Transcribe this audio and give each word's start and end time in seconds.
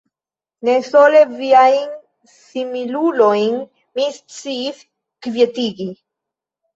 Ne 0.67 0.73
sole 0.85 1.19
viajn 1.41 1.83
similulojn 2.35 3.59
mi 3.99 4.07
sciis 4.15 4.81
kvietigi. 5.27 5.87